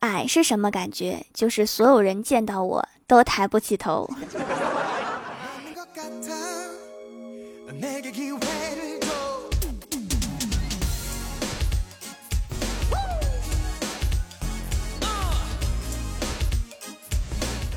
[0.00, 1.26] 矮是什么感觉？
[1.34, 4.08] 就是所有人见到我都抬不起头。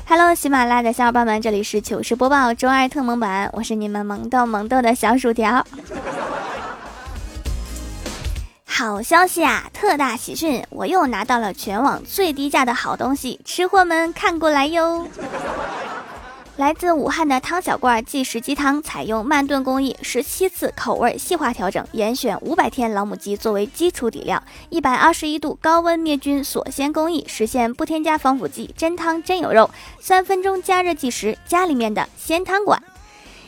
[0.06, 5.66] Hello，喜马拉雅的小伙伴们，这里是糗事播报周二特萌版，我是你们萌豆萌豆的小薯条。
[8.84, 9.70] 好消息啊！
[9.72, 15.06] 特大喜讯，我又拿到了全网最低价的好东西，吃货们看过来哟！
[16.58, 29.70] 来自武汉的汤小罐即食鸡汤，采用慢炖工艺，十七次口味细化调整，严选五百天老母鸡作为基础底料，一百二十一度高温灭菌锁鲜工艺，实现不添加防腐剂，真汤真有肉，
[30.00, 32.82] 三分钟加热即食，家里面的鲜汤馆。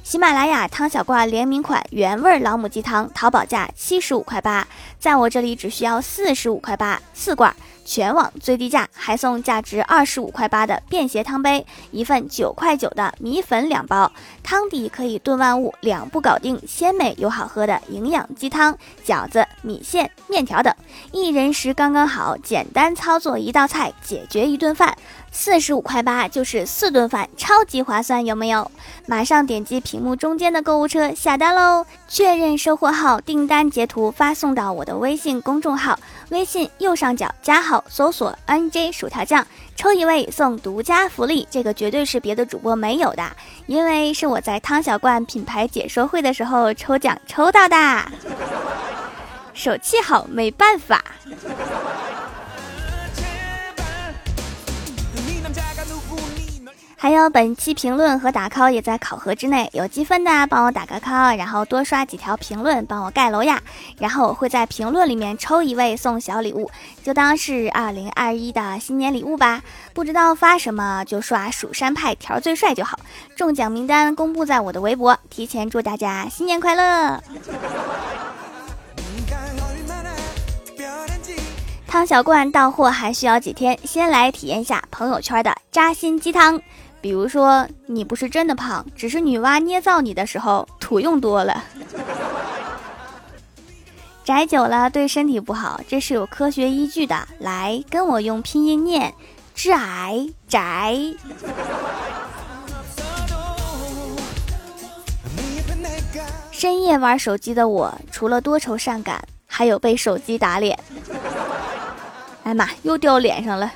[0.05, 4.69] 喜马拉雅汤小罐联名款原味老母鸡汤，淘宝价七十五块八，
[4.99, 14.13] 在我这里只需要四十五块八四罐，全网最低价，还送价值二十五块八的便携汤杯，一份九块九的米粉两包，
[14.43, 20.75] 汤底可以炖万物，两步搞定，鲜美又好喝的营养鸡汤，饺子、米线、面条等，
[21.13, 24.95] 一人食刚刚好，简单操作一道菜解决一顿饭。
[25.37, 28.71] 四十五块八就是四顿饭，超级划算，有没有？
[29.07, 31.87] 马上点击屏幕中间的购物车下单喽！
[32.09, 35.97] 确认收货后，订单截图发送到我的微信公众号，
[36.31, 43.23] 微信右上角加号，搜索 NJ 薯条酱，抽一位送独家福利，这个绝对是别的主播没有的，
[43.67, 47.77] 因为是我在汤小罐品牌解说会的时候抽奖抽到的，
[49.55, 51.05] 手气好，没办法。
[56.97, 63.61] 还有本期评论和打 call 也在考核之内，有积分的帮我打个 call，然后多刷几条评论帮我盖楼呀，
[63.99, 66.71] 然后我会在评论里面抽一位送小礼物，
[67.03, 69.63] 就当是二零二一的新年礼物吧。
[69.93, 72.99] 不知道发什么就刷蜀山派条最帅就好。
[73.37, 77.23] 中奖名单公布在我的微博，提前祝大家新年快乐。
[81.95, 86.61] 汤小罐到货还需要几天，先来体验一下朋友圈的扎心鸡汤。
[87.01, 91.63] 比如说，你不是真的胖，只是女娲捏造你的时候土用多了。
[94.27, 97.29] 宅久了对身体不好，这是有科学依据的。
[97.39, 99.15] 来，跟我用拼音念：
[99.55, 100.99] 致癌宅。
[106.51, 110.77] 深夜玩手机的我，除了多愁善感，还有被手机打脸。
[112.45, 113.73] 哎妈，又掉脸上了。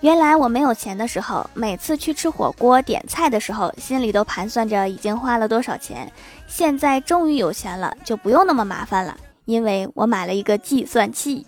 [0.00, 6.12] 原来我没有钱的时候，每次去吃火锅点菜的时候，心里都盘算着已经花了多少钱。
[6.46, 9.16] 现在终于有钱了，就不用那么麻烦了，
[9.46, 11.46] 因为我买了一个计算器。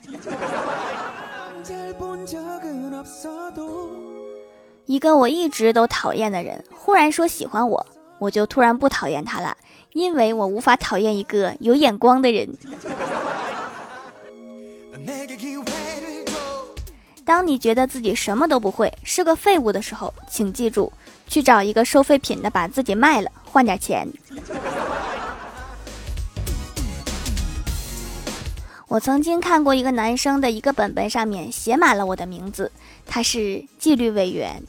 [4.87, 7.87] 一个我一直都讨厌的人，忽然说喜欢我，
[8.19, 9.57] 我就突然不讨厌他了，
[9.93, 12.49] 因为我无法讨厌一个有眼光的人。
[17.25, 20.93] 当你觉得自己什么都不会，是个废物的时候，请记住，
[21.27, 24.09] 去找一个收废品的，把自己卖了，换点钱。
[28.87, 32.71] 我曾经看过一个男生的一个本本，上面写满了我的名字，
[33.05, 34.63] 他是纪律委员。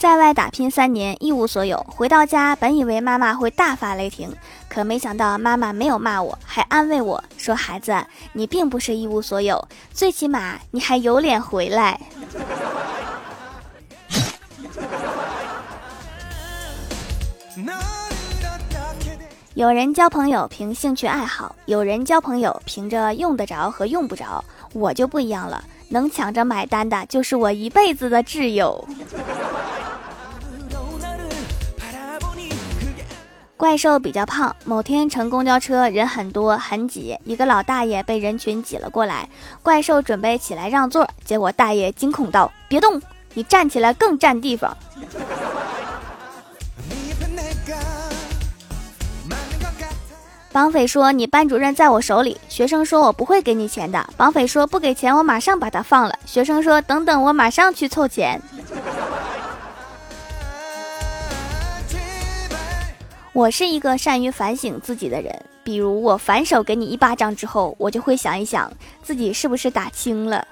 [0.00, 4.34] 在外打拼三年，一无所有，回到家，本以为妈妈会大发雷霆，
[4.66, 7.94] 可没想到妈妈没有骂我，还安慰我说：“孩子，
[8.32, 9.62] 你并不是一无所有，
[9.92, 12.00] 最起码你还有脸回来。
[19.52, 28.82] ”有人交朋友凭兴趣爱好，有人交朋友凭着用得着和用不着，我就不一样了，能抢着买单的就是我一辈子的挚友。
[33.60, 39.28] 怪兽比较胖，某天乘公交车，人很多很挤，一个老大爷被人群挤了过来，
[39.62, 42.98] 怪兽准备起来让座，结果大爷惊恐道：“别动，
[43.34, 44.74] 你站起来更占地方。
[50.50, 58.40] ”绑匪说：“你班主任在我手里。”学生说：“我不会给你钱的。”绑匪说：“不给钱，我马上把他放了。”学生说：“等等，我马上去凑钱。”
[63.40, 65.34] 我是一个善于反省自己的人，
[65.64, 68.70] 比如我反手给你一巴掌之后，我就会想一想
[69.02, 70.46] 自己是不是打轻了。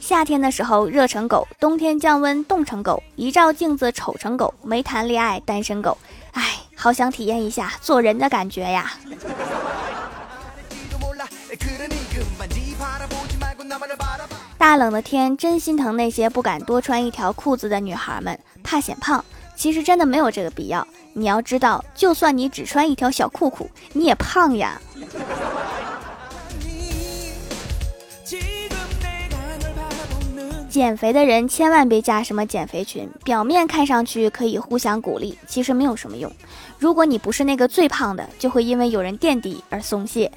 [0.00, 5.98] 夏天的时候热成狗，冬天降温冻成狗，一照镜子丑成狗，没谈恋爱单身狗。
[6.30, 8.90] 唉，好想体验一下做人的感觉呀。
[14.60, 19.24] 大冷的天，真心疼那些不敢多穿一条裤子的女孩们，怕显胖。
[19.56, 20.86] 其实真的没有这个必要。
[21.14, 24.78] 你要知道，就算你只穿一条小裤裤，你也胖呀。
[30.68, 36.30] 减肥的人千万别加什么减肥群，表面看上去可以互相鼓励，其实没有什么用。
[36.78, 40.30] 如果你不是那个最胖的，就会因为有人垫底而松懈。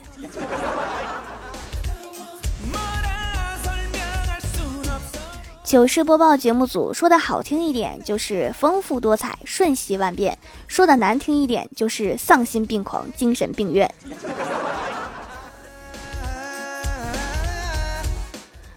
[5.74, 10.31] 糗事播报节目组说的好听一点就是丰富多彩、瞬息万变；
[10.68, 13.92] 说的难听一点就是丧心病狂、精神病院。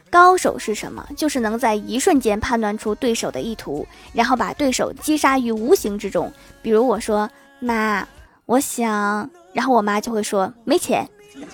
[0.08, 1.06] 高手是什么？
[1.14, 6.32] 就是能在一瞬间判断出对手的意图，然后把对手击杀于无形之中。
[6.62, 7.28] 比如我说
[7.60, 8.08] ：“妈，
[8.46, 11.06] 我想……”然后我妈就会说：“没钱。”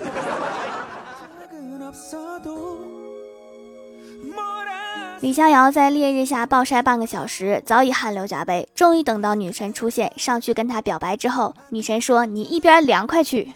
[5.22, 8.68] 李逍遥在烈日下暴晒半个小时，早已汗流浃背。
[8.74, 13.52] 终于等到女神出现，上去跟他表白之后，女神说：“你一边凉快去。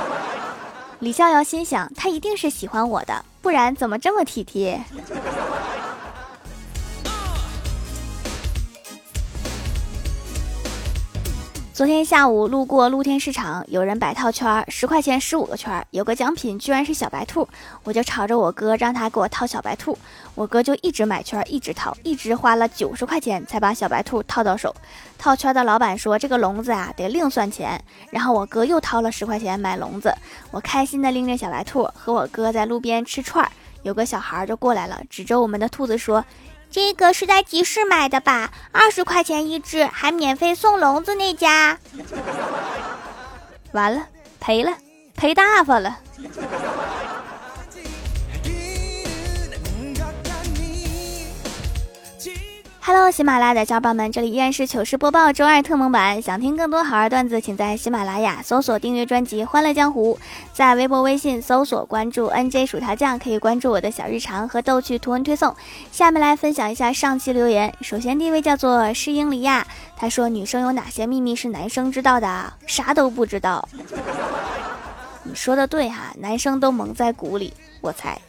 [1.00, 4.82] ”李逍遥心想，他一定是喜欢我的，不然怎么这么体贴？
[11.82, 17.48] 昨天下午路过露天市场，有人摆套圈，十块钱十五个圈，有个奖品居然是小白兔，
[17.82, 19.98] 我就吵着我哥让他给我套小白兔，
[20.36, 24.72] 我哥就一直买圈，一直套，一直花了九十块钱才把小白兔套到手。
[25.18, 27.82] 套圈的老板说这个笼子啊得另算钱，
[28.12, 30.14] 然后我哥又掏了十块钱买笼子，
[30.52, 33.50] 我开心的拎着小白兔和我哥在路边吃串，
[33.82, 36.24] 有个小孩就过来了，指着我们的兔子说。
[36.72, 38.50] 这个是在集市买的吧？
[38.72, 41.78] 二十块钱一只，还免费送笼子那家。
[43.72, 44.06] 完了，
[44.40, 44.72] 赔了，
[45.14, 45.98] 赔大发了。
[52.84, 56.20] Hello，喜马拉雅的小伙伴们，这里依然是糗事播报周二特蒙版。
[56.20, 60.14] 想听更多好玩段子，请在喜马拉雅搜索订阅专辑《欢乐江湖》，
[60.52, 65.54] 在微博、微信搜索关注 NJ 薯条酱，可以关注我的小日常和逗趣图文推送。
[65.92, 67.72] 下面来分享一下上期留言。
[67.82, 69.64] 首先第一位叫做诗英里亚，
[69.96, 72.52] 他说：“女生有哪些秘密是男生知道的？
[72.66, 73.68] 啥都不知道。”
[75.22, 78.20] 你说的对哈，男生都蒙在鼓里，我猜。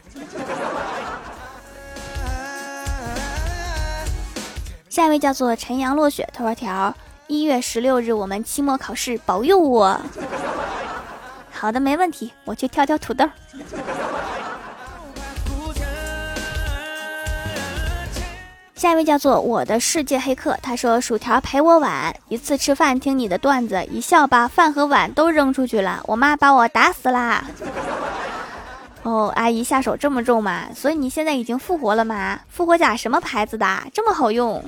[4.94, 6.94] 下一位叫做晨阳落雪，他说：“条
[7.26, 10.00] 一月十六日我们期末考试，保佑我。
[11.52, 13.28] ”好的，没问题，我去挑挑土豆。
[18.76, 27.44] 下一位叫做我的世界黑客，他说：“薯条陪我碗，一次吃饭听你的段子，一笑把饭和碗都扔出去了，我妈把我打死啦。”
[29.04, 30.68] 哦，阿姨下手这么重吗？
[30.74, 32.40] 所以你现在已经复活了吗？
[32.50, 33.66] 复活甲什么牌子的？
[33.94, 34.64] 这么好用？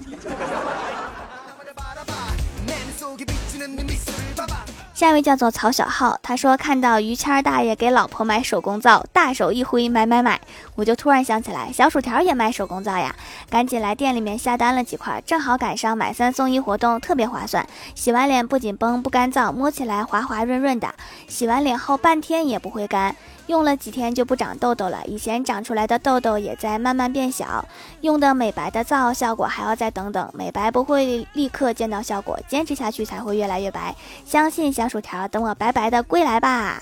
[4.94, 10.40] 下一位叫做曹小浩，他说看到于谦大爷给老婆买手工皂，大手一挥买买买，
[10.76, 13.14] 我就突然想起来，小薯条也卖手工皂呀，
[13.50, 17.68] 赶紧来店里面下单了几块，正好赶上买三送一活动，特别划算。
[17.94, 20.88] 洗完脸不紧绷不干燥，摸起来滑滑润润的，
[21.27, 23.15] 洗完脸后半天也不会干。
[23.48, 27.64] 用了几天就不长痘痘了，以前长出来的痘痘也在慢慢变小。
[28.02, 33.96] 用的美白的皂效果还要再等等，美白不会立刻见到效果，坚持下去才会越来越白。
[34.25, 36.82] 相信小薯条，等我白白的归来吧。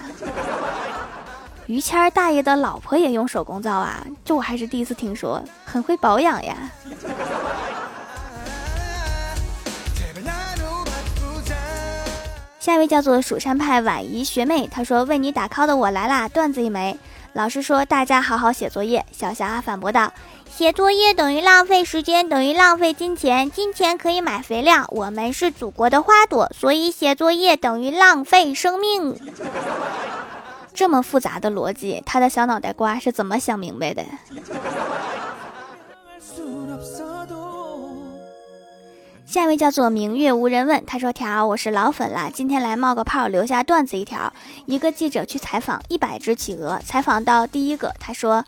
[1.67, 6.55] 于谦大爷的老婆也用手工皂啊，这我还是第一次听说，很会保养呀。
[12.63, 16.97] 下一位叫做蜀山派婉仪学妹，她说：“为你打 call 的我来啦，段子一枚。
[17.33, 20.13] 老师说大家好好写作业。”小霞反驳道
[20.49, 24.85] ：“写作业等于浪费时间，等于浪费金钱，金钱可以买肥料。
[24.91, 29.19] 我们是祖国的花朵，所以写作业等于浪费生命。”
[30.73, 34.05] 这么复杂的逻辑，他的小脑袋瓜是怎么想明白的？
[39.33, 44.31] 下一位叫做明月无人问，他说：“条，我是老粉了，今天来冒个泡，留下段子一条。
[44.67, 48.45] 一个记者去采访一百只企鹅，采访到第一个，他说：‘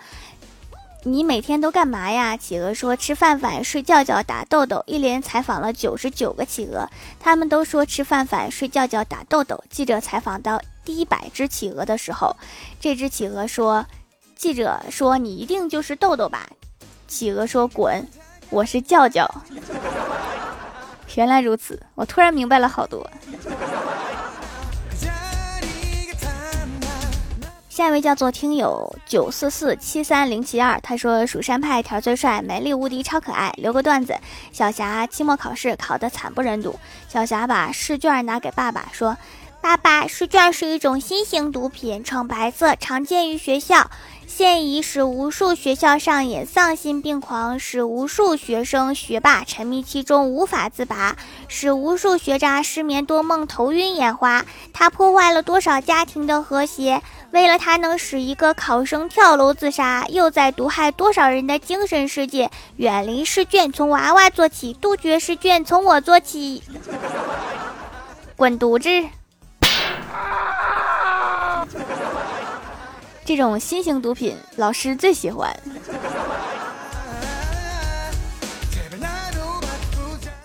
[1.01, 6.87] 你每天都干嘛呀？’企鹅说：‘吃饭饭，睡觉觉，打豆豆。’一连采访了九十九个企鹅，
[7.19, 9.63] 他们都说吃饭饭，睡觉觉，打豆豆。
[9.71, 12.35] 记者采访到第一百只企鹅的时候，
[12.79, 13.83] 这只企鹅说
[14.37, 16.47] ：‘记者说你一定就是豆豆吧？’
[17.09, 18.07] 企鹅说：“滚，
[18.51, 19.27] 我是叫叫。”
[21.15, 23.09] 原来如此，我突然明白了好多。
[27.69, 34.15] 下一位叫做听友九四四七三零七二，他说：“蜀山派条最帅，美丽无敌，超可爱。”留个段子：
[34.53, 36.79] 小霞期末考试考得惨不忍睹，
[37.09, 39.17] 小霞把试卷拿给爸爸说
[39.65, 43.89] ：“爸爸，试卷是一种新型毒品，呈白色，常见于学校，
[44.27, 51.15] 现已使无数学校上演丧心病狂，使无数学生学霸沉迷其中无法自拔，
[51.47, 54.45] 使无数学渣失眠多梦、头晕眼花。
[54.71, 57.01] 它破坏了多少家庭的和谐？”
[57.33, 62.51] 为了它能使一个考生跳楼自杀，又在毒害多少人的精神世界？
[62.75, 66.61] 远离试卷，从娃娃做起；杜绝试卷，从我做起。
[68.37, 69.09] 滚犊子！
[73.25, 75.51] 这种新型毒品，老师最喜欢。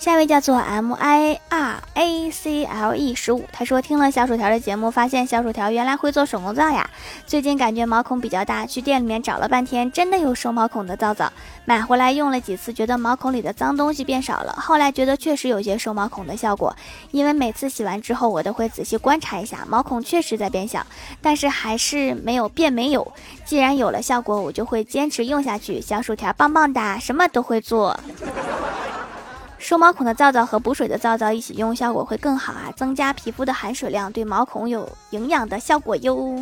[0.01, 6.89] 下一位叫做 M I R A C L E 十五，他说听了小薯条的节目，发现小薯条原来会做手工皂呀。
[7.27, 11.31] 最近感觉毛孔比较大，去店里面找了半天，真的有收毛孔的皂皂，
[11.67, 14.55] 买回来用了几次，觉得毛孔里的脏东西变少了。
[14.55, 16.75] 后来觉得确实有些收毛孔的效果，
[17.11, 20.87] 因为每次洗完之后，我都会仔细观察一下，毛孔确实在变小，
[21.21, 23.13] 但是还是没有变没有。
[23.45, 25.79] 既然有了效果，我就会坚持用下去。
[25.79, 28.01] 小薯条棒棒哒，什么都会做。
[29.61, 32.73] 收毛孔的皂皂和补水的皂皂一起用，效果会更好啊！
[32.75, 36.35] 增加皮肤的含水量，对毛孔有营养的效果哟。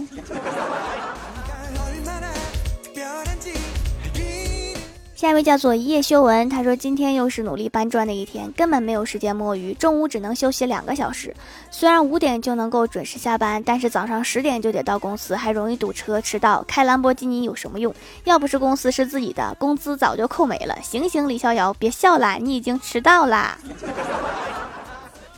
[5.19, 11.35] 下一位叫做一叶修文，他说今天又是努力搬砖的一天，根本没有时间摸鱼，中午只能休息两个小时。
[11.73, 16.65] 虽然五点就能够准时下班，但是早上十点就得到公司，还容易堵车迟到。
[16.69, 17.93] 开兰博基尼有什么用？
[18.23, 20.79] 要不是公司是自己的，工资早就扣没了。
[20.85, 23.59] 醒醒，李逍遥，别笑了，你已经迟到啦。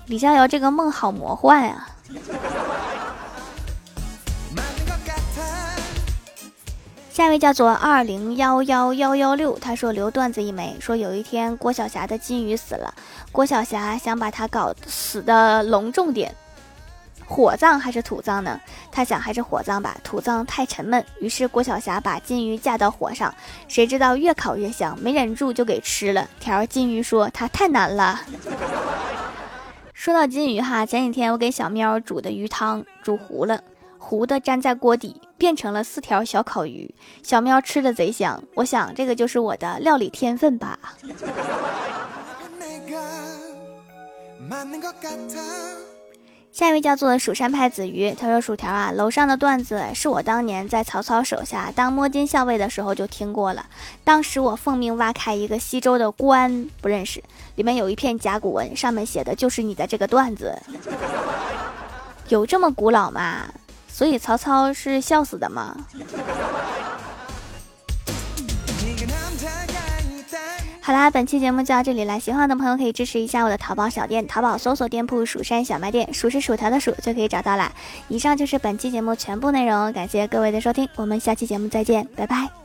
[0.08, 1.88] 李逍遥这个梦好魔幻啊！
[7.20, 12.94] 下一位叫做二零幺幺幺幺六，他说留段子一枚，说有一天郭晓霞的金鱼死了，
[13.30, 16.34] 郭晓霞想把它搞死的隆重点，
[17.26, 18.58] 火葬还是土葬呢？
[18.90, 21.04] 他想还是火葬吧，土葬太沉闷。
[21.20, 23.34] 于是郭晓霞把金鱼架到火上，
[23.68, 26.26] 谁知道越烤越香，没忍住就给吃了。
[26.40, 28.18] 条金鱼说它太难了。
[29.92, 33.60] 说到金鱼哈，前几天我给小喵煮的鱼汤煮糊了。
[34.02, 36.92] 糊的粘在锅底，变成了四条小烤鱼。
[37.22, 40.76] 小喵吃的贼香，我想这个就是我的料理天分吧。
[46.50, 53.64] 下一位叫做蜀山派子鱼，他说：“薯条啊，楼上的段子是我当年在曹操手下当摸金校尉的时候就听过了。
[54.02, 57.22] 当时我奉命挖开一个西周的棺，不认识，
[57.54, 60.58] 里面有一片甲骨文，上面写的就是你的这个段子。
[62.28, 63.46] 有这么古老吗？”
[64.00, 65.76] 所以曹操是笑死的吗？
[70.80, 72.18] 好啦，本期节目就到这里了。
[72.18, 77.70] 喜欢的朋友可以支持一下我的淘宝小店，淘宝搜索店铺“蜀山小卖店”，数是薯条的数就可以找到啦。
[78.08, 82.59] 以上就是本期节目全部内容，感谢各位的收听，我们下期节目再见，拜拜。